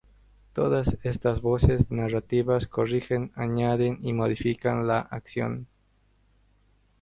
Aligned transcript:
Todas 0.53 0.97
estas 1.03 1.41
voces 1.41 1.91
narrativas 1.91 2.65
corrigen, 2.65 3.31
añaden 3.35 3.99
y 4.01 4.13
modifican 4.13 4.87
la 4.87 4.97
acción. 5.01 5.67